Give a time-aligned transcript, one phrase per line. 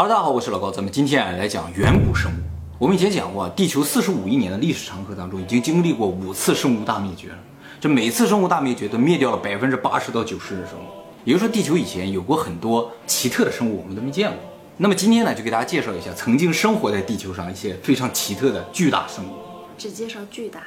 [0.00, 2.34] 哈喽，大家好，我是老高，咱们今天啊来讲远古生物。
[2.78, 7.38] 我们以前讲过，地球四十五亿年的历史长河当中，已经经历过五次生物大灭绝了。
[7.78, 10.88] 这每次生物大灭绝都灭掉了百分之八十到九十的生物，
[11.24, 14.38] 也就是说，地球以前有过很多奇特的生物，我们都没见过。
[14.78, 19.34] 那么今天呢，就给大家介绍一下曾经生活在地球上一些非常奇特的巨大生物。
[19.76, 20.66] 只介绍巨大的。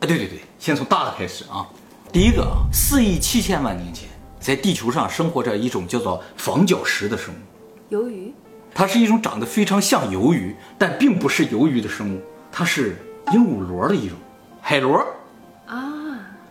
[0.00, 1.66] 哎，对对对，先从大的开始啊。
[2.12, 7.38] 第一个啊，四亿七千万年前，在地球上生活着一种叫做仿角石的生物。
[7.90, 8.32] 鱿鱼，
[8.74, 12.20] 它是一种长得非常像鱿鱼，但并不是鱿鱼的生物。
[12.50, 12.96] 它是
[13.32, 14.18] 鹦鹉螺的一种
[14.60, 14.98] 海螺，
[15.66, 15.78] 啊，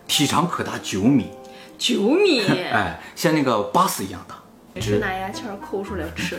[0.06, 1.30] 体长可达九米，
[1.78, 2.40] 九米，
[2.72, 4.36] 哎，像那个巴斯一样大。
[4.74, 6.36] 也是拿牙签儿抠出来吃。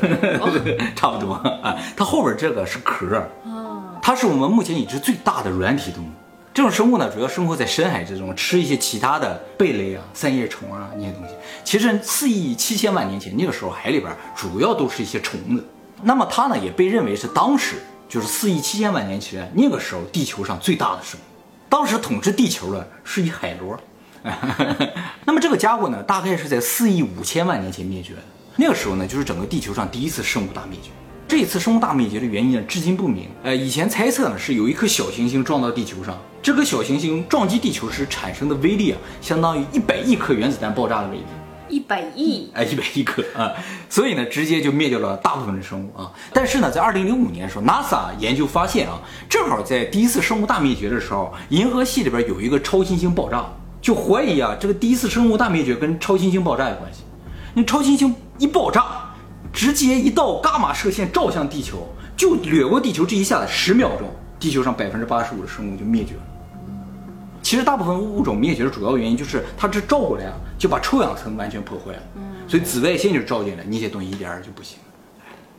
[0.94, 1.78] 差不多啊。
[1.96, 6.08] 它后边这个是壳，哦，它是我们目前已知最大的软体动物。
[6.54, 11.34] 这种生物呢，主要生活在深海之中，吃一些其他的贝类啊、三叶虫啊那些东西。
[11.64, 15.66] 其实四亿七千万年前，那个时候海里边主要都是一些虫子。
[16.08, 17.78] 那么它呢，也被认为是当时
[18.08, 21.24] 就是四亿七千万年前那个时候地球上最大的生物。
[21.68, 23.76] 当时统治地球的是一海螺。
[25.26, 28.20] 那么这个家伙呢，大概是在四亿五千万年前灭绝的。
[28.56, 30.92] 那个时候呢，就是整个地球上第一次生物大灭绝。
[31.28, 33.28] 这一次生物大灭绝的原因呢，至今不明。
[33.42, 41.24] 呃，以前猜测呢是有一颗小行星撞到地球上，这颗小行星撞击地球时产生的威力啊，相当于一百亿颗原子弹爆炸的威力。
[41.70, 43.54] 一百亿，哎，一百亿颗啊，
[43.90, 46.12] 所以呢，直接就灭掉了大部分的生物啊。
[46.34, 49.00] 但是呢，在二零零五年的时候，NASA 研究发现啊，
[49.30, 53.46] 正好在第一次生物大灭绝的时候，银河系里边有一个超新星爆炸，
[53.82, 57.04] 就怀疑啊，这个第一次生物大灭绝跟超新星爆炸有关系。
[57.54, 58.84] 那超新星一爆炸，
[59.54, 66.22] 直接一道伽马射线照向地球，就掠过地球这一下子十秒钟，地球上百分之八十五的生物就灭绝了。
[67.46, 72.02] 其实大部分物种灭绝的主要原因就是它这照过来啊，就把臭氧层完全破坏了，
[72.48, 74.80] 所以紫外线就照进来，那些东西一点儿就不行。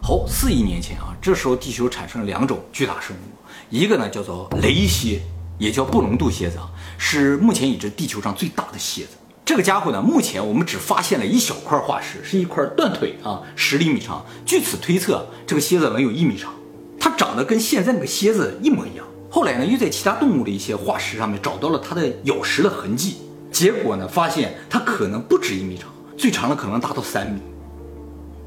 [0.03, 3.39] 好，四亿年前啊，这时候地球产生了两种巨大生物，
[3.71, 5.21] 一个呢叫做雷蝎，
[5.61, 9.11] 也叫布隆度蝎子啊，是目前已知地球上最大的蝎子。
[9.45, 14.27] 这个家伙呢，目前我们只发现了一小块化石，是一块断腿啊，十厘米长。
[14.45, 16.53] 据此推测，这个蝎子能有一米长，
[16.99, 19.07] 它长得跟现在那个蝎子一模一样。
[19.37, 23.17] 后来呢，又在其他动物的一些化石上面找到了它的咬食的痕迹，
[23.53, 27.41] 结果呢，发现它可能不止一米长，最长的可能达到三米，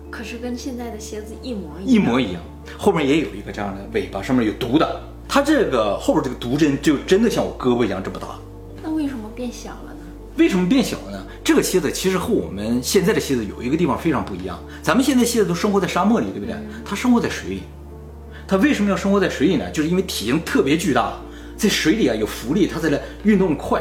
[0.09, 1.93] 可是跟现在的蝎子一模一样。
[1.93, 2.41] 一模一样。
[2.75, 4.99] 后面也有一个这样的尾巴，上面有毒的。
[5.27, 8.29] 它这个后边这个毒针就真的像我胳膊一样这么大。
[8.81, 10.01] 那为什么变小了呢？
[10.37, 11.23] 为什么变小了呢？
[11.43, 14.59] 这个蝎子其实和我们现在的蝎子有一个地方非常不一样。
[14.81, 16.55] 咱们现在蝎子都生活在沙漠里，对不对？
[16.83, 17.61] 它生活在水里。
[18.49, 19.69] 它为什么要生活在水里呢？
[19.69, 21.13] 就是因为体型特别巨大，
[21.55, 23.79] 在水里啊有浮力，它在那运动快，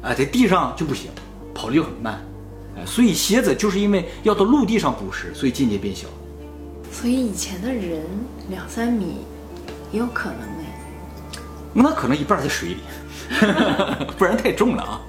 [0.00, 1.10] 啊，在地上就不行，
[1.54, 2.18] 跑的又很慢，
[2.78, 6.08] 哎，所以蝎子就是因为要到陆地上捕食，所以渐渐变小。
[6.90, 8.02] 所以以前的人
[8.48, 9.26] 两三米
[9.92, 11.38] 也有可能哎，
[11.74, 12.78] 那可能一半在水里，
[14.16, 15.02] 不然太重了啊。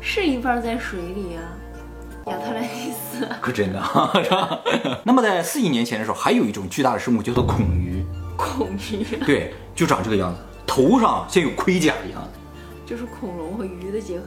[0.00, 1.44] 是一半在水里啊，
[2.28, 3.28] 亚特兰蒂斯。
[3.38, 4.60] 可真的啊，是吧？
[5.04, 8.02] 那么在四亿年前的时候，还有一种巨大的生物叫做孔鱼，
[8.40, 12.30] 孔鱼对，就长这个样子，头上像有盔甲一样的。
[12.86, 14.26] 就是恐龙和鱼的结合。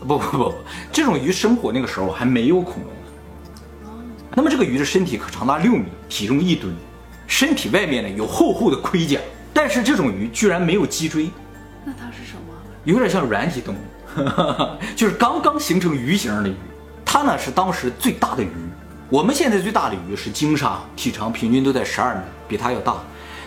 [0.00, 0.54] 不不不不，
[0.92, 4.04] 这种鱼生活那个时候还没有恐龙呢。
[4.34, 6.74] 那么这个鱼的身体可长达六米，体重一吨，
[7.26, 9.20] 身体外面呢有厚厚的盔甲，
[9.54, 11.30] 但是这种鱼居然没有脊椎，
[11.84, 12.54] 那它是什么？
[12.84, 13.78] 有点像软体动物，
[14.96, 16.54] 就是刚刚形成鱼形的鱼。
[17.04, 18.50] 它呢是当时最大的鱼，
[19.08, 22.96] 我们现在最大的鱼是鲸鲨，体长平均都在十二米，比它要大。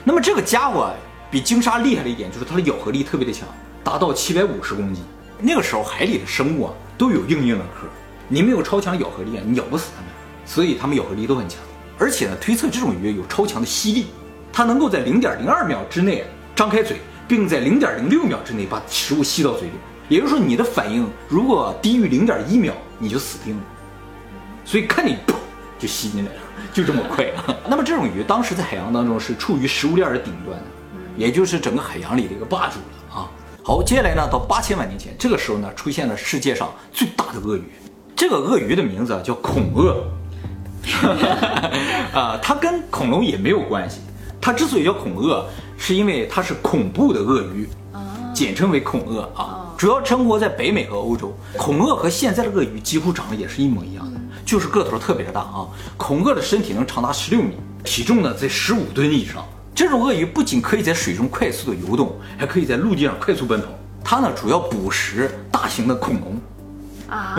[0.08, 0.94] 那么这个家伙
[1.32, 3.48] 比鲸鲨厉害的一点就是它的咬合力特别的强，
[3.84, 5.04] 达到七百五十公斤。
[5.40, 7.88] 那个时候海里的生物啊都有硬硬的壳，
[8.30, 10.10] 你没有超强咬合力啊，你咬不死它们，
[10.46, 11.60] 所以它们咬合力都很强。
[11.98, 14.06] 而且呢，推测这种鱼有超强的吸力，
[14.54, 16.24] 它能够在零点零二秒之内
[16.56, 19.74] 张开嘴，并在零点零六秒之内把食物吸到嘴里。
[20.08, 23.64] 也就是说，你的反应如果低于零点一秒，你就死定了。
[24.64, 25.34] 所以看你噗
[25.80, 26.40] 就吸进来了，
[26.74, 27.26] 就这么快。
[27.68, 30.64] 那么这种鱼当时在海洋当中是处于食物链的顶端的，
[31.18, 33.30] 也就是整个海洋里的一个霸主了啊。
[33.64, 37.64] 好，接下来呢，到八千万年前，这个时候呢，出现了世界上最大的鳄鱼。
[38.16, 40.06] 这个鳄鱼的名字啊叫恐鳄，
[42.14, 44.00] 啊，它跟恐龙也没有关系。
[44.40, 45.46] 它之所以叫恐鳄，
[45.78, 47.68] 是因为它是恐怖的鳄鱼，
[48.34, 49.62] 简称为恐鳄啊。
[49.78, 51.36] 主要生活在北美和欧洲。
[51.58, 54.15] 恐鳄和现在的鳄鱼几乎长得也是一模一样的，
[54.46, 55.68] 就是个头特别的大啊。
[55.98, 59.44] 恐鳄的身体能长达十六米，体重呢在十五吨以上。
[59.74, 63.68] 这种鳄鱼不仅可以在水中快速的游动，还可以在陆地上快速奔跑。
[64.02, 66.40] 它呢主要捕食大型的恐龙，
[67.10, 67.36] 啊，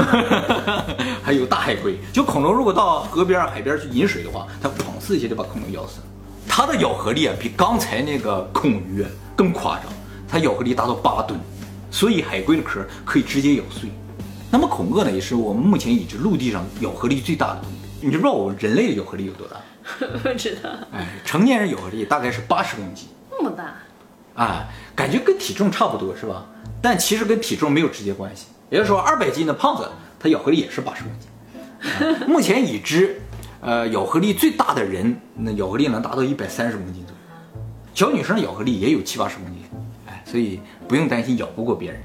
[1.22, 1.98] 还有大海龟。
[2.12, 6.06] 就恐龙如果到河边、海边去饮水的话，它砰呲一下就把恐龙咬死了。
[6.48, 9.84] 它的咬合力啊，比刚才那个恐鱼更夸张，
[10.28, 11.40] 它咬合力达到八吨，
[11.90, 13.88] 所以海龟的壳可以直接咬碎。
[14.50, 17.74] 那么恐鳄呢，也是我们目前已知陆地上咬合力最大的动物。
[18.00, 19.56] 你知不知道我们人类的咬合力有多大？
[20.22, 23.74] 不知道哎，成年人咬合力大概是八十公斤，那么大，
[24.34, 26.44] 哎，感觉跟体重差不多是吧？
[26.82, 28.46] 但其实跟体重没有直接关系。
[28.68, 29.88] 也就是说，二百斤的胖子，
[30.18, 31.28] 他咬合力也是八十公斤。
[31.28, 33.20] 啊目前已知，
[33.60, 37.16] 呃，咬合力最大的人，那咬合力能达到一百三十公斤左右。
[37.94, 39.75] 小女生咬合力也有七八十公斤，哎，
[40.26, 42.02] 所以不用担心咬不过别人。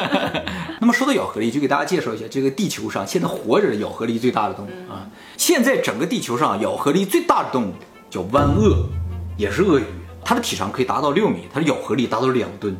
[0.80, 5.06] 那么说到咬合力，就给大家介绍一下这个地球上现在活着的咬合力最大的动物啊。
[5.36, 7.74] 现在整个地球上咬合力最大的动物
[8.08, 8.88] 叫湾鳄，
[9.36, 9.84] 也是鳄鱼，
[10.24, 12.74] 它的体长可以达到六米，它的咬合力达到两吨。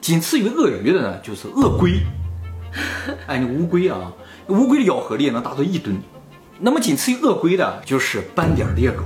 [0.00, 2.00] 仅次于鳄鱼的呢，就是鳄龟。
[3.26, 4.12] 哎，那乌龟啊，
[4.46, 6.00] 乌龟的咬合力能达到一吨。
[6.60, 9.02] 那么仅次于鳄龟的就是斑点猎狗，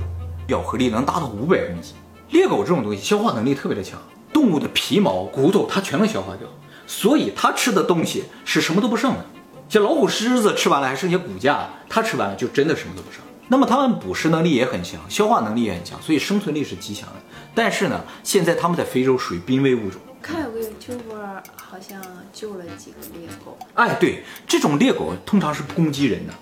[0.49, 1.95] 咬合力能达到五百公斤。
[2.29, 3.99] 猎狗这种东西消化能力特别的强，
[4.35, 6.45] 动物的皮毛、骨头它全能消化掉，
[6.85, 9.25] 所以它吃的东西是什么都不剩的。
[9.69, 13.21] 像老虎、狮子吃完了还剩下骨架，它吃完了就真的什么都不剩。
[13.47, 17.15] 那么它们捕食能力也很强，消化能力也很强，所以生存力是极强的。
[17.53, 20.01] 但是呢，现在它们在非洲属于濒危物种。
[20.21, 22.01] 看有个 YouTuber 好像
[22.33, 26.33] 救了几个猎狗，哎，对，这种猎狗通常是不攻击人的，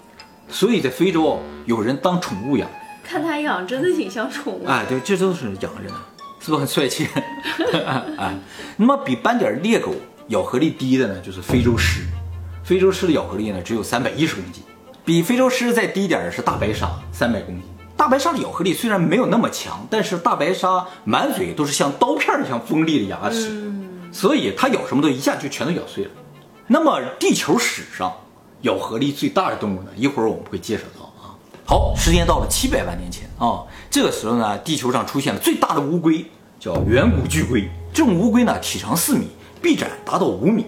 [0.50, 2.68] 所以在非洲有人当宠物养。
[3.06, 4.66] 看它养真的挺像宠物。
[4.66, 5.95] 哎，对，这都是养着的，
[6.44, 7.07] 是不是很帅气？
[8.18, 8.36] 哎，
[8.75, 9.95] 那么比斑点猎狗
[10.28, 12.01] 咬合力低的呢，就是非洲狮。
[12.66, 14.62] 非洲狮的咬合力呢只有三百一十公斤，
[15.06, 17.63] 比非洲狮再低点儿的是大白鲨，三百公斤。
[17.95, 23.72] 大白鲨的咬合力虽然没有那么强，但是大白鲨满嘴都是像刀片儿一样锋利的牙齿，
[24.12, 26.12] 所以它咬什么都一下就全都咬碎了。
[26.68, 28.12] 那么地球史上
[28.63, 29.92] 咬合力最大的动物呢？
[29.95, 31.03] 一会儿我们会介绍到啊。
[31.65, 36.25] 好，时间到了七百万年前啊，这个时候呢，地球上出现了最大的乌龟，
[36.60, 37.69] 叫远古巨龟。
[37.94, 39.30] 这种乌龟呢，体长四米，
[39.62, 40.65] 臂展达到五米，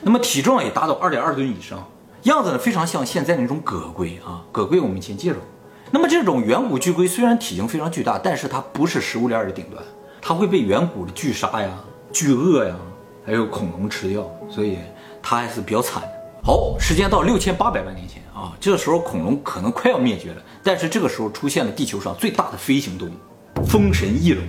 [0.00, 1.86] 那么体重也达到二点二吨以上，
[2.22, 4.42] 样子呢非常像现在那种葛龟啊。
[4.50, 5.44] 葛龟我们以前介绍过。
[5.90, 9.82] 那么这种远古巨龟虽然体型非常巨大，但是它不是食物链的顶端，
[10.22, 11.70] 它会被远古的巨鲨呀、
[12.10, 12.74] 巨鳄呀，
[13.26, 14.78] 还有恐龙吃掉，所以
[15.22, 16.17] 它还是比较惨的。
[16.48, 23.12] 好，时间到六千八百万年前啊，这个时候恐龙可能快要灭绝了，但是这个时候出现了地球上最大的飞行动物——
[23.68, 24.42] 风神翼龙。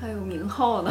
[0.00, 0.90] 还有名号呢，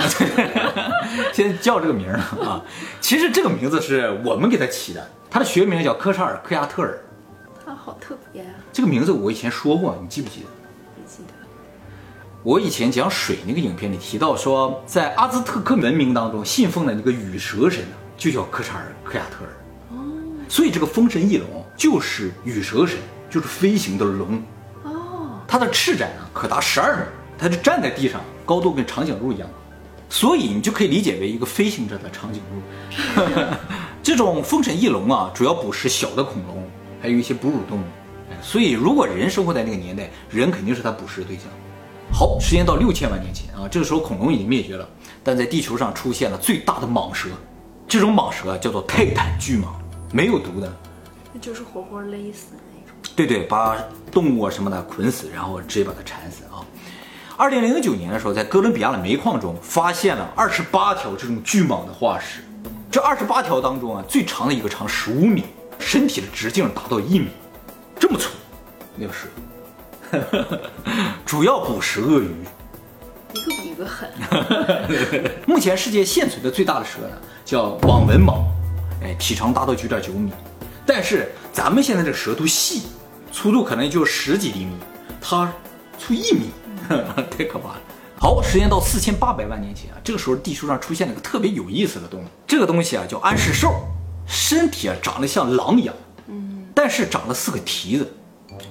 [1.33, 2.63] 现在叫这个名儿啊，
[3.01, 7.01] 其实这个名字是我们给它起的，它的学名叫科查尔克亚特尔。
[7.65, 10.45] 它好特别啊、这个名字我以前说过，你记不记得？
[10.95, 11.33] 不记得。
[12.43, 19.49] 我以前讲水那个影片里提到说，在阿兹特克文明当中信奉的那个羽蛇神呢，就叫科查尔克亚特尔。
[20.53, 24.39] 所以这个风神翼龙就是羽蛇神，就是飞行的龙。
[24.83, 27.01] 哦，它的翅展呢可达十二米，
[27.39, 29.49] 它就站在地上，高度跟长颈鹿一样，
[30.09, 32.61] 所以你就可以理解为一个飞行着的长颈鹿。
[34.03, 36.63] 这种风神翼龙啊，主要捕食小的恐龙，
[37.01, 37.83] 还有一些哺乳动物。
[38.29, 41.45] 哎所以如果人生活在那个年代，人肯定是它捕食的对象。
[42.11, 44.87] 好，时间到六千万年前啊，这个时候恐龙已经灭绝了，
[45.23, 47.29] 但在地球上出现了最大的蟒蛇，
[47.87, 49.63] 这种蟒蛇啊叫做泰坦巨蟒，
[50.13, 50.71] 没有毒的，
[51.33, 52.95] 那就是活活勒死的那种。
[53.15, 53.75] 对对，把
[54.11, 56.63] 动物啊什么的捆死，然后直接把它缠死啊。
[57.35, 62.43] 二零零九年的时候，在哥伦比亚的煤矿中发现了二十八条这种巨蟒的化石。
[62.91, 65.43] 这二十八条当中啊，最长的一个长十五米，
[65.79, 67.29] 身体的直径达到一米，
[67.99, 68.29] 这么粗，
[68.95, 69.27] 那个蛇。
[71.25, 72.29] 主要捕食鳄鱼。
[73.33, 74.07] 一个比一个狠，
[75.47, 78.43] 目前世界现存的最大的蛇呢，叫网纹蟒，
[79.01, 80.31] 哎，体长达到九点九米。
[80.85, 82.83] 但是咱们现在这个蛇都细，
[83.31, 84.73] 粗度可能就十几厘米，
[85.21, 85.51] 它
[85.97, 86.49] 粗一米，
[87.37, 87.81] 太可怕了。
[88.19, 93.73] 好，时间到四千八百万年前啊，这个时候地球上出现了一个特别有意思的动物，这个东西啊叫安氏兽，
[94.25, 95.93] 身体啊长得像狼一样，
[96.27, 98.13] 嗯，但是长了四个蹄子，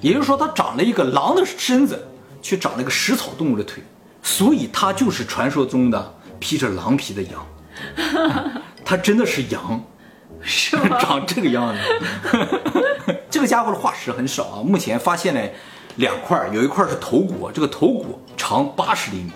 [0.01, 2.09] 也就是说它长了一个狼的身子，
[2.41, 3.83] 却长了一个食草动物的腿，
[4.23, 7.47] 所以它就是传说中的披着狼皮的羊，
[8.85, 9.85] 它真的是羊，
[10.43, 10.99] 是吗？
[11.01, 11.81] 长这个样子。
[13.31, 15.41] 这个家伙的化石很少啊，目前发现了
[15.97, 19.33] 两块儿，有一块是头骨，这个头骨长八十厘米，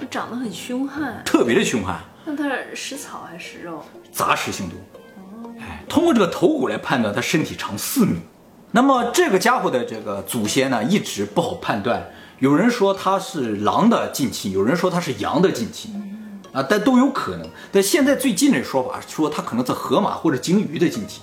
[0.00, 1.22] 就长得很凶悍。
[1.24, 3.82] 特别的凶悍，那它是食草还是食肉？
[4.12, 5.54] 杂食性动物。
[5.60, 8.18] 哎，通过这个头骨来判断，它身体长四米。
[8.70, 12.10] 那么这个家伙的这个祖先呢，一直不好判断。
[12.38, 16.07] 有人说它是狼的近亲，有人说它是羊的近亲，
[16.52, 17.48] 啊，但都有可能。
[17.70, 21.22] 但现在最近的说法说它可能是河马或者鲸鱼的近亲。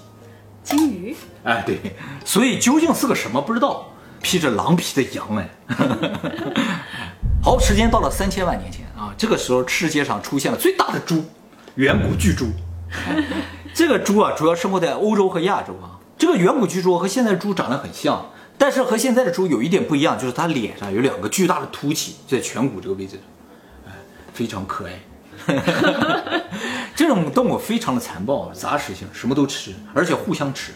[0.63, 1.15] 鲸鱼？
[1.44, 1.79] 哎，对，
[2.24, 3.86] 所以究竟是个什么不知道，
[4.22, 5.50] 披着狼皮的羊哎。
[7.44, 11.24] 好，时间到了三千万年前啊，这个时候世界上出现了最大的猪——
[11.75, 12.48] 远古巨猪。
[13.74, 16.00] 这个猪啊，主要生活在欧洲和亚洲啊。
[16.17, 23.20] 这个远古巨猪和现在的猪长得很像，但是和现在的猪有一点不一样，就是它脸上有两个巨大的凸起，在颧骨这个位置，
[23.86, 23.91] 哎，
[24.34, 24.94] 非常可爱。
[26.95, 30.71] 这种动物非常的残暴，杂食性，什么都吃，而且互相吃。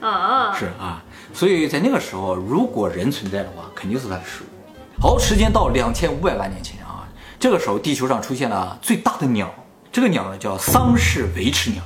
[0.00, 5.00] 啊，是啊，所以在那个时候，如果人存在的话，肯定是它的食物。
[5.00, 7.08] 好，时间到两千五百万年前啊，
[7.38, 9.52] 这个时候地球上出现了最大的鸟，
[9.90, 11.82] 这个鸟呢叫桑氏维持鸟，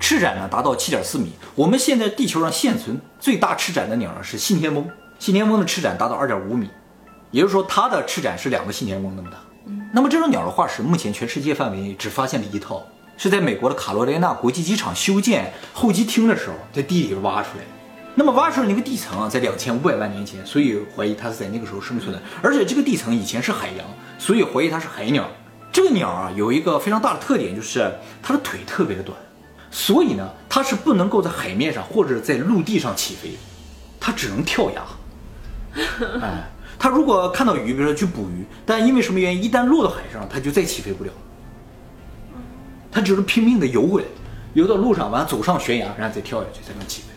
[0.00, 1.32] 翅展呢达到七点四米。
[1.54, 6.68] 我们现在地球上现存最大翅展的鸟呢是信天翁，信天翁的翅展达到二点五米，
[7.30, 9.36] 也就是说它的翅展是两个信天翁那么大。
[9.92, 17.70] 那么这种鸟的化石，目前全世界范围只发现了一套，是在美国的卡罗莱纳国际机场修建候机厅的时候，在地里挖出来的。
[18.14, 22.22] 那么挖出来那个地层啊，在两千五百万年前，所以怀疑它是在那个时候生存的。
[22.40, 23.84] 而且这个地层以前是海洋，
[24.16, 25.28] 所以怀疑它是海鸟。
[25.72, 27.92] 这个鸟啊，有一个非常大的特点，就是
[28.22, 29.18] 它的腿特别的短，
[29.72, 33.30] 所以呢，它是不能够在海面上或者在陆地上起飞，
[33.98, 34.82] 它只能跳崖。
[36.22, 36.48] 哎。
[36.82, 41.12] 它如果看到鱼，比如说去捕鱼，但因为什么原因，一旦落到海上，它就再起飞不了。
[42.90, 44.08] 它只是拼命的游回来，
[44.54, 47.08] 游到路上，完走上悬崖，然后再跳下去才能起飞。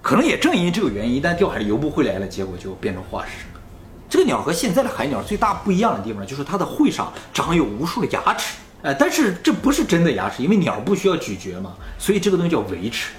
[0.00, 3.44] 可能也正因为这个原因，一旦掉海里游不回来了，结果就变成化石。
[4.08, 8.56] 这个鸟和现在的海鸟最大不一样的地方，就是它的喙上长有无数的牙齿。
[8.80, 13.12] 哎，但是这不是真的牙齿，因为鸟不需要咀嚼嘛，所以这个东西叫维齿。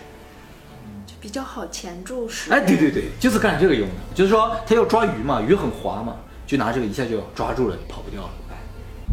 [1.24, 2.52] 比较好钳住食。
[2.52, 3.96] 哎，对对对，就是干这个用的。
[4.14, 8.30] 就是说，它要抓鱼嘛，鱼很滑嘛，就拿这个一下就抓住了，跑不掉了。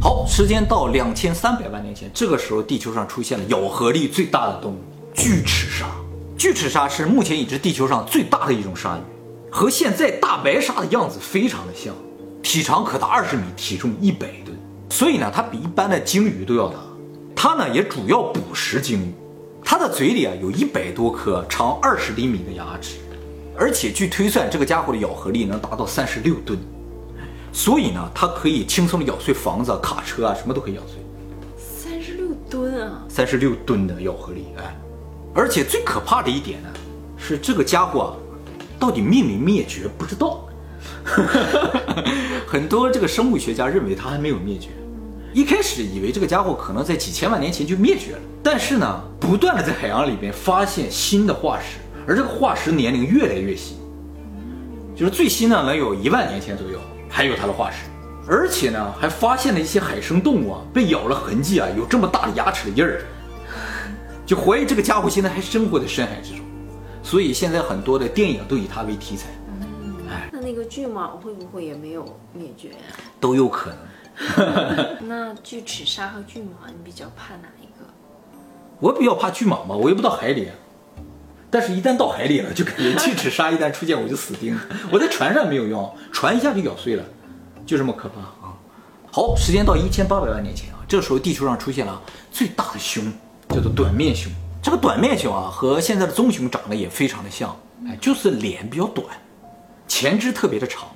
[0.00, 4.78] 好，时间到两千三百万年前，这个时候地球上出现了咬合力最大的动物——
[5.14, 5.86] 巨齿鲨。
[6.36, 9.00] 巨齿鲨是目前已知地球上最大的一种鲨鱼，
[9.48, 11.94] 和现在大白鲨的样子非常的像，
[12.42, 14.58] 体长可达二十米，体重一百吨，
[14.90, 16.74] 所以呢，它比一般的鲸鱼都要大。
[17.36, 19.14] 它呢，也主要捕食鲸鱼。
[19.64, 22.96] 它的嘴里啊有一百多颗长二十厘米的牙齿，
[23.56, 26.58] 而且据推算，这个家伙的咬合力能达到三十六吨，
[27.52, 30.96] 所以呢，它可以轻松的咬碎房子、卡车啊，什么都可以咬碎。
[31.56, 33.04] 三十六吨啊！
[33.08, 34.76] 三十六吨的咬合力，哎，
[35.34, 36.68] 而且最可怕的一点呢，
[37.16, 38.10] 是这个家伙啊
[38.78, 40.44] 到底灭没灭绝不知道，
[42.46, 44.70] 很多这个生物学家认为它还没有灭绝。
[45.32, 53.76] 一开始以为这个家伙可能在几千万年前就灭绝了，但是呢，不断的在海洋里边发现新的化石，而这个化石年龄越来越新，
[54.96, 57.76] 就是最新呢能有一万年前左右，还有它的化石，
[58.26, 63.00] 而且呢，还发现了一些海生动物啊被咬了痕迹啊，有这么大的牙齿的印儿，
[64.26, 66.40] 就怀疑这个家伙现在还生活在深海之中，
[67.04, 69.28] 所以现在很多的电影都以它为题材。
[70.10, 72.74] 哎，那那个巨蟒会不会也没有灭绝呀？
[73.20, 73.78] 都有可能。
[75.08, 77.86] 那巨齿鲨和巨蟒，你比较怕哪一个？
[78.78, 80.48] 我比较怕巨蟒吧，我又不到海里。
[81.50, 84.60] 但是，一旦到海里了，就感觉巨齿鲨一旦出现，我就死定了。
[84.92, 87.04] 我在船上没有用，船一下就咬碎了，
[87.66, 88.54] 就这么可怕啊！
[89.10, 92.00] 好，时间到一千八百万年前啊，这时候地球上出现了
[92.30, 93.12] 最大的熊，
[93.48, 94.30] 叫做短面熊。
[94.62, 97.56] 这个短面熊啊，和现在的棕熊长得也非常的像，
[97.88, 99.06] 哎，就是脸比较短，
[99.88, 100.88] 前肢特别的长。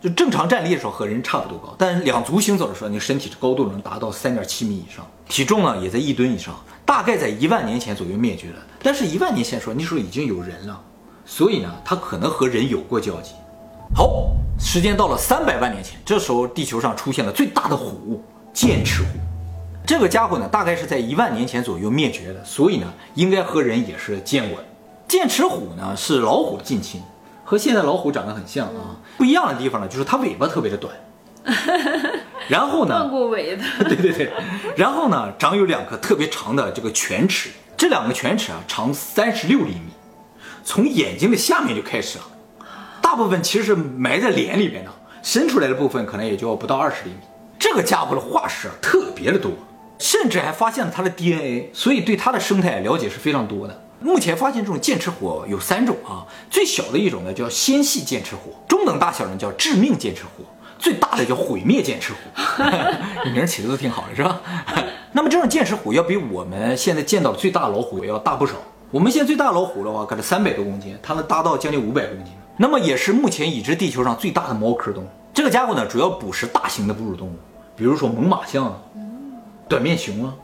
[0.00, 6.54] 就正常站立的时候和人差不多高，但是两足行走的时候，你身体的高度能达到三点七米以上，体重呢也在一吨以上，
[6.86, 8.56] 大概在一万年前左右灭绝了。
[8.82, 10.80] 但是，一万年前说那时候已经有人了，
[11.26, 13.32] 所以呢，它可能和人有过交集。
[13.94, 19.08] 好，时间到了三百万年前，这时候地球上出现了最大的虎——剑齿虎。
[19.86, 24.64] 这个家伙呢，大概是在一万年前左右灭绝的，所以呢，应该和人也是见过的。
[25.06, 27.02] 剑齿虎呢是老虎的近亲。
[27.50, 30.94] 和现在老虎长得很像啊，不一样的地方呢，就是它尾巴特别的短，
[32.46, 34.30] 然后呢，断过尾的， 对对对，
[34.76, 39.88] 然后呢，长有两颗特别长的这个犬齿，这两个犬齿啊，长三十六厘米，
[40.62, 42.24] 从眼睛的下面就开始了，
[43.02, 44.90] 大部分其实是埋在脸里边的，
[45.20, 47.16] 伸出来的部分可能也就不到二十厘米。
[47.58, 49.50] 这个家伙的化石特别的多，
[49.98, 53.82] 甚至还发现了它的 DNA，所以对它的生态了解是非常多的。
[54.00, 60.44] 目前发现这种剑齿虎有三种啊，最小的一种呢叫纤细剑齿虎，中等大小呢叫致命剑齿虎，
[60.78, 62.18] 最大的叫毁灭剑齿虎。
[63.32, 64.40] 名起的都挺好的是吧？
[65.12, 68.54] 那么这种剑齿虎要比我们现在见到最大老虎要大不少。
[68.90, 72.32] 我们现在最大老虎的话，可能三百多公斤，它能达到将近五百公斤。
[72.56, 75.08] 那么也是目前已知地球上最大的猫科动物。
[75.34, 77.34] 这个家伙呢，主要捕食大型的哺乳动物，
[77.76, 78.78] 比如说猛犸象啊、
[79.68, 80.34] 短面熊啊，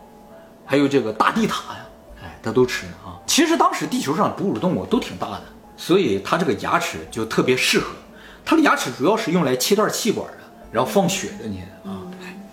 [0.64, 1.86] 还有这个大地獭呀。
[2.22, 3.05] 哎它都吃啊。
[3.26, 5.42] 其实当时地球上哺乳动物都挺大的，
[5.76, 7.88] 所以它这个牙齿就特别适合。
[8.44, 10.38] 它的牙齿主要是用来切断气管的，
[10.70, 11.46] 然后放血的。
[11.46, 12.00] 你看啊，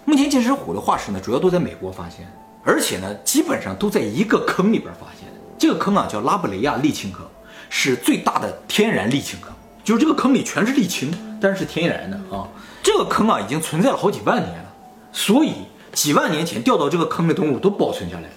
[0.06, 2.28] 目前剑齿虎的化石呢，主要都在美国发现，
[2.64, 5.40] 而且呢，基本上都在一个坑里边发现的。
[5.58, 7.26] 这个坑啊叫拉布雷亚沥青坑，
[7.70, 9.54] 是最大的天然沥青坑，
[9.84, 12.50] 就是这个坑里全是沥青，但是是天然的啊。
[12.82, 14.66] 这个坑啊已经存在了好几万年了，
[15.12, 15.54] 所以
[15.94, 18.30] 几万年前掉到这个坑的动物都保存下来了，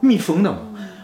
[0.00, 0.58] 密封的嘛，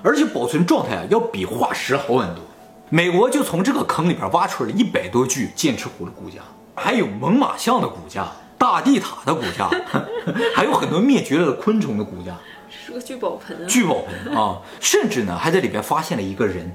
[0.06, 2.44] 而且保存状态啊要比化石好很多。
[2.88, 6.36] 美国就从这个坑里边挖出了一百多具剑齿虎的骨架，
[6.76, 9.68] 还有猛犸象的骨架、大地塔的骨架，
[10.54, 12.36] 还有很多灭绝了的昆虫的骨架，
[12.70, 13.66] 是个聚宝盆啊！
[13.66, 14.62] 聚宝盆啊！
[14.78, 16.72] 甚至呢还在里边发现了一个人，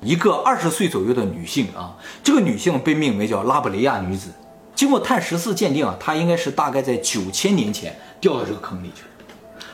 [0.00, 4.30] 一个二十岁左右的女性啊，这个女性被命名叫拉布雷亚女子。
[4.76, 9.08] 经过碳十四鉴定啊，她应该是大概在九千年前掉到这个坑里去了，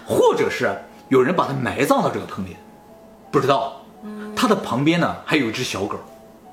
[0.06, 0.74] 或者是
[1.10, 2.56] 有人把她埋葬到这个坑里，
[3.36, 3.82] 不知道。
[4.34, 5.98] 它的旁边呢还有一只小狗，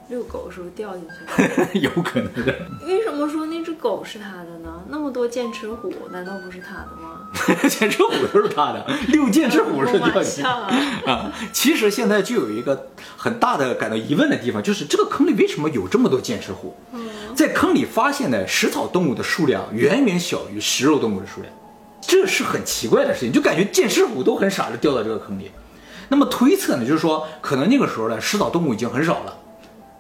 [0.10, 1.08] 遛狗时候掉进
[1.72, 2.54] 去 有可能的。
[2.86, 4.84] 为什么说那只狗是他的呢？
[4.90, 7.30] 那么多剑齿虎，难道不是他的吗？
[7.70, 11.32] 剑齿虎都是他的，遛剑齿虎是掉进去啊。
[11.54, 16.76] 其实现在就有一个很大的感到疑问的地方，就是这个坑里为什么有这么多剑齿虎？
[17.34, 21.54] 在坑里发现的食草动物的数量远远小于食肉动物的数量，
[22.02, 25.50] 这是很奇怪的事情，就感觉剑齿虎都很傻的掉到这个坑里。
[26.10, 29.36] 那么推测呢，就是说，可能那个时候呢，食草动物已经很少了，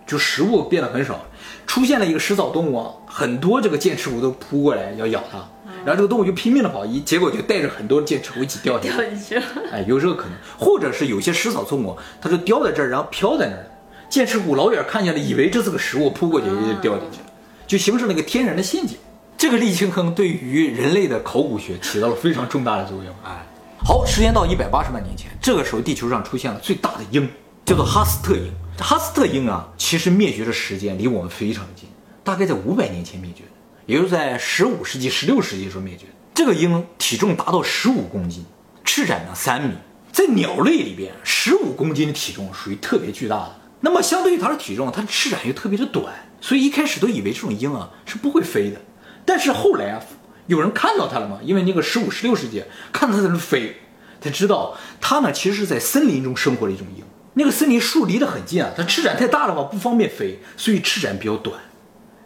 [0.06, 1.20] 就食物变得很少，
[1.66, 5.38] 出现了一个食草动物，啊很多这个剑齿虎都扑过来要咬它，
[5.86, 9.44] 然后这个动物就拼命的跑，一结果就带着很多剑齿虎一起掉进去了。
[9.72, 13.66] 哎，有这个可能，或者是有些食草动物，它就掉在这儿，然后飘在那儿，
[14.10, 17.26] 剑齿虎老远看见了，以为这是个食物，扑过去就掉进去了，
[17.66, 18.98] 就形成了一个天然的陷阱。
[19.38, 23.46] 这个沥青坑对于人类的考古学起到了非常重大的作用，哎。
[23.86, 27.30] 好，时间到一百八十万年前，这个时候地球上出现了最大的鹰，
[27.66, 28.50] 叫做哈斯特鹰。
[28.78, 31.90] 哈斯特鹰啊，其实灭绝的时间离我们非常近，
[32.24, 33.50] 大概在五百年前灭绝的，
[33.86, 36.13] 也就是在十五世纪、十六世纪的时候灭绝的。
[36.34, 38.46] 这个鹰体重达到十五公斤，
[38.86, 39.76] 翅展呢三米，
[40.13, 43.56] 在鸟类里边，十五公斤的体重属于特别巨大的。
[43.82, 46.06] 那么相对于它的体重，它的翅展又特别的短，
[46.39, 48.80] 所以一开始都以为这种鹰啊是不会飞的。
[49.26, 50.02] 但是后来啊。
[50.47, 51.39] 有人看到它了吗？
[51.43, 53.77] 因为那个十五、十六世纪看到它在那飞，
[54.19, 57.03] 才知道它呢其实是在森林中生活的一种鹰。
[57.36, 61.60] 那个森林树离得很近啊，它翅展太大了嘛，不方便飞，所以翅展比较短，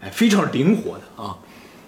[0.02, 1.38] 哎，非常灵活的啊。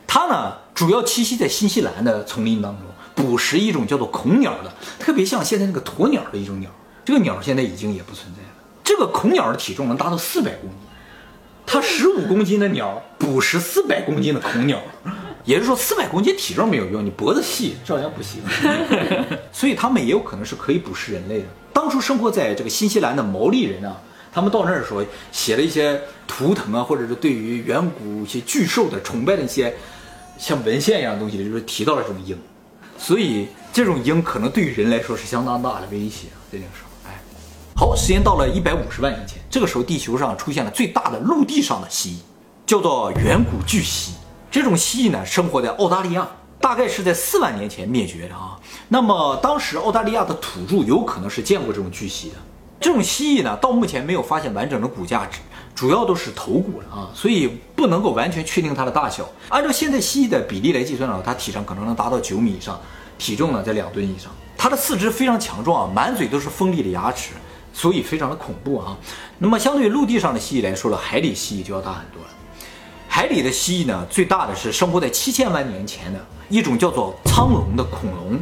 [0.08, 6.70] 它呢主要栖息在新西兰的丛林当中，捕食一种叫做恐鸟的，特别像现在那个鸵鸟的一种鸟。
[7.04, 8.50] 这个鸟现在已经也不存在了。
[8.84, 10.80] 这个恐鸟的体重能达到四百公斤，
[11.72, 14.82] 它十五公斤的鸟捕食四百公斤的恐鸟。
[15.46, 18.42] 也就是说，四百公斤体重没有用，你脖子细照样不行。
[19.52, 21.46] 所以他们也有可能是可以捕食人类的。
[21.74, 24.00] 当初生活在这个新西兰的毛利人啊，
[24.32, 29.74] 他们到那儿的时候写了一些图腾啊，或者是对于远古一些巨兽的崇拜的一些
[30.38, 32.38] 像文献一样的东西，就是提到了这种鹰。
[33.00, 36.28] 所以这种鹰可能对于人来说是相当大的威胁。
[36.52, 36.84] 这件事，
[37.80, 42.16] 好，时间到了一百五十万年前，这个时候地球上出现了最大的陆地上的蜥蜴，
[42.66, 44.16] 叫做远古巨蜥。
[44.52, 46.28] 这种蜥蜴呢，生活在澳大利亚，
[46.60, 48.60] 大概是在四万年前灭绝的啊。
[48.90, 52.36] 那么当时澳大利亚的土著有可能是见过这种巨蜥的。
[52.82, 55.26] 这种蜥蜴呢，到目前没有发现完整的骨架，
[55.74, 59.26] 主要都是头骨了啊，所以不能够完全确定它的大小。
[59.48, 62.78] 按照现在蜥蜴的比例来计算的话，它体长可能能达到九米以上，
[63.18, 64.30] 体重呢在两吨以上。
[64.58, 67.32] 它的四肢非常强壮啊，满嘴都是锋利的牙齿，
[67.74, 68.98] 所以非常的恐怖啊。
[69.38, 72.30] 那么相对于陆地上的蜥蜴来说呢，海底蜥蜴就要大很多了。
[73.08, 78.40] 海里的蜥蜴呢，最大的是生活在七千万年前的一种叫做苍龙的恐龙，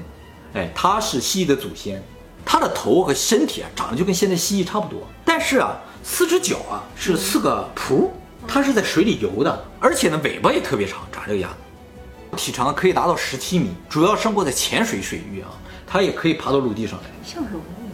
[0.54, 2.04] 哎，它是蜥蜴的祖先，
[2.46, 8.10] 它的头和身体啊长得就跟现在蜥蜴差不多，但是啊，四只脚啊是四个蹼，
[8.46, 15.48] 它是在水里游的，而且呢尾巴也特别长，长这个样子，体长可以达到十七米，主要生活在浅水水域啊，
[15.88, 17.87] 它也可以爬到陆地上来，像龙一样，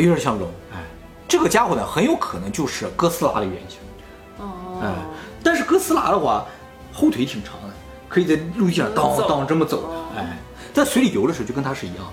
[0.00, 0.78] 有点像龙，哎，
[1.28, 3.78] 这个家伙呢很有可能就是哥斯拉的原型，
[4.38, 4.92] 哦，哎。
[5.44, 6.46] 但是哥斯拉的话，
[6.92, 7.74] 后腿挺长的，
[8.08, 9.92] 可以在陆地上当当这么走。
[10.16, 10.38] 哎，
[10.72, 12.04] 在水里游的时候就跟它是一样。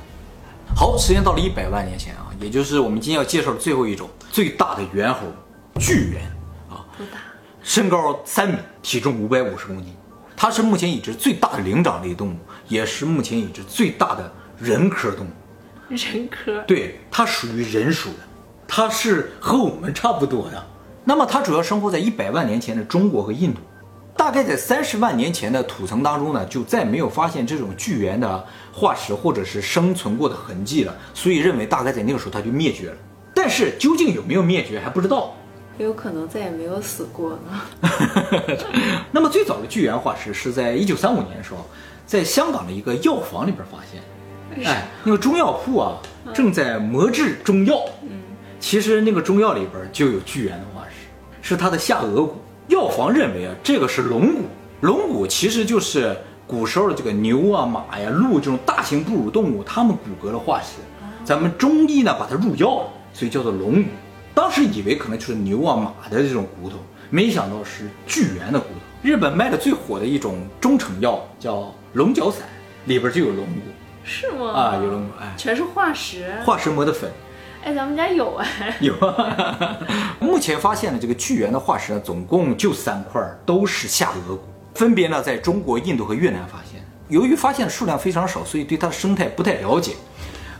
[0.75, 5.19] 好，时间到了一百万年前啊，也就是我们今天要介绍的最后一种最大的猿猴——
[5.79, 6.23] 巨猿
[6.69, 6.83] 啊。
[6.97, 7.19] 多大？
[7.61, 9.95] 身高三米，体重五百五十公斤。
[10.35, 12.37] 它是目前已知最大的灵长类动物，
[12.67, 15.29] 也是目前已知最大的人科动物。
[15.95, 16.63] 人科？
[16.67, 18.17] 对，它属于人属的，
[18.67, 20.63] 它是和我们差不多的。
[21.03, 23.59] 那么它主要生活在一百万年前的中国和印度，
[24.15, 32.97] 大概在三十万年前的土层当中呢，就再没有发现这种巨猿的化石或者是生存过的痕迹了，所以认为大概在那个时候它就灭绝了。
[33.33, 35.33] 但是究竟有没有灭绝还不知道。
[35.79, 37.89] 有可能再也没有死过呢。
[39.11, 41.65] 那么最早的巨猿化石是在一九三五年的时候，
[42.05, 44.03] 在香港的一个药房里边发现。
[44.63, 45.97] 哎，那个中药铺啊，
[46.33, 47.83] 正在磨制中药。
[48.03, 48.09] 嗯，
[48.59, 51.07] 其实那个中药里边就有巨猿的化石，
[51.41, 52.35] 是它的下颚骨。
[52.67, 54.43] 药房认为啊，这个是龙骨。
[54.81, 60.77] 龙骨其实就是古时候的这个牛啊、马呀、鹿这种大型哺乳动物它们骨骼的化石。
[61.25, 63.89] 咱们中医呢把它入药了，所以叫做龙骨。
[64.33, 66.77] 当时以为可能就是牛啊马的这种骨头，
[67.09, 68.75] 没想到是巨猿的骨头。
[69.01, 72.47] 日本卖的最火的一种中成药叫龙角散，
[72.85, 73.61] 里边就有龙骨。
[74.03, 74.51] 是吗？
[74.51, 76.31] 啊，有龙骨，哎，全是化石。
[76.45, 77.11] 化石磨的粉。
[77.63, 78.77] 哎，咱们家有哎。
[78.79, 79.77] 有啊。
[80.19, 84.39] 目前发现的这个巨猿的化石呢，总共就三块，都是下颚骨，
[84.73, 86.81] 分别呢在中国、印度和越南发现。
[87.07, 89.95] 由于发现的数量非常少，所以对它的生态不太了解，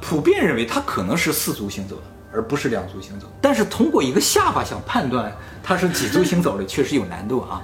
[0.01, 2.01] 普遍认为它可能是四足行走的。
[2.31, 7.59] 而不是两足行走，但是通过一个下巴想判断它是几足行走的，确实有难度啊。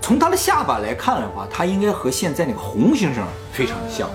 [0.00, 4.08] 从它的下巴来看的话，它应该和现在那个红猩猩非常像。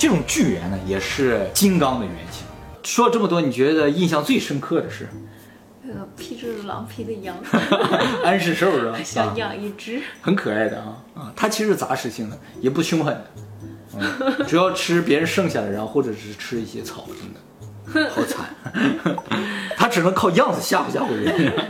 [0.00, 2.42] 这种巨猿呢，也是金刚的原型。
[2.82, 5.06] 说了这么多，你觉得印象最深刻的是？
[5.82, 7.36] 那个披着狼皮的羊，
[8.24, 8.98] 安氏兽是吧？
[9.04, 11.32] 想养一只，很可爱的啊啊！
[11.36, 13.30] 它其实杂食性的，也不凶狠的，
[13.98, 18.08] 嗯，主要吃别人剩下的，然后或者是吃一些草什么的。
[18.08, 18.46] 好惨，
[19.76, 21.62] 它只能靠样子吓唬吓唬人。